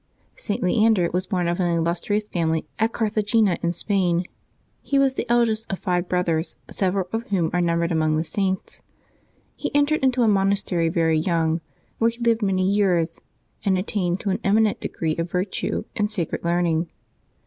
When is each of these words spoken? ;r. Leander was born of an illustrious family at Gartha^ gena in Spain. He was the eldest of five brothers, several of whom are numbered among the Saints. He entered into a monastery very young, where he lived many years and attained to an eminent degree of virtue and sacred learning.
;r. 0.49 0.55
Leander 0.63 1.07
was 1.13 1.27
born 1.27 1.47
of 1.47 1.59
an 1.59 1.67
illustrious 1.75 2.27
family 2.27 2.65
at 2.79 2.91
Gartha^ 2.91 3.23
gena 3.23 3.59
in 3.61 3.71
Spain. 3.71 4.25
He 4.81 4.97
was 4.97 5.13
the 5.13 5.27
eldest 5.29 5.71
of 5.71 5.77
five 5.77 6.09
brothers, 6.09 6.55
several 6.71 7.07
of 7.13 7.27
whom 7.27 7.51
are 7.53 7.61
numbered 7.61 7.91
among 7.91 8.17
the 8.17 8.23
Saints. 8.23 8.81
He 9.55 9.69
entered 9.75 10.03
into 10.03 10.23
a 10.23 10.27
monastery 10.27 10.89
very 10.89 11.19
young, 11.19 11.61
where 11.99 12.09
he 12.09 12.17
lived 12.17 12.41
many 12.41 12.67
years 12.67 13.19
and 13.63 13.77
attained 13.77 14.19
to 14.21 14.31
an 14.31 14.39
eminent 14.43 14.79
degree 14.79 15.15
of 15.17 15.29
virtue 15.29 15.83
and 15.95 16.09
sacred 16.09 16.43
learning. 16.43 16.89